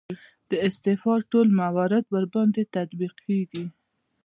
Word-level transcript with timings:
د 0.49 0.51
استعفا 0.67 1.15
ټول 1.31 1.47
موارد 1.61 2.05
ورباندې 2.15 2.61
تطبیق 2.75 3.13
کیږي. 3.25 3.65